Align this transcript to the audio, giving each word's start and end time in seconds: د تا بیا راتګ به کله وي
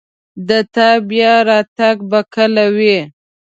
د 0.47 0.49
تا 0.73 0.89
بیا 1.09 1.33
راتګ 1.49 1.97
به 2.09 2.19
کله 2.33 2.65
وي 2.77 2.97